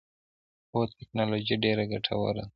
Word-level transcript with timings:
هو، 0.71 0.81
تکنالوجی 0.97 1.55
ډیره 1.63 1.83
ګټوره 1.91 2.31
ده 2.37 2.43